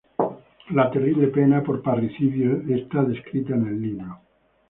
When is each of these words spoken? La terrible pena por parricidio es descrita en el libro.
La 0.71 0.89
terrible 0.89 1.27
pena 1.29 1.61
por 1.61 1.83
parricidio 1.83 2.63
es 2.67 2.89
descrita 2.91 3.53
en 3.53 3.67
el 3.67 3.79
libro. 3.79 4.17